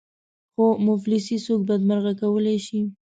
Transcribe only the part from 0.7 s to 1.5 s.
مفلسي